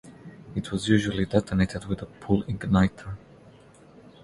It 0.55 0.71
was 0.71 0.87
usually 0.87 1.27
detonated 1.27 1.85
with 1.85 2.01
a 2.01 2.07
pull 2.07 2.41
igniter. 2.45 3.17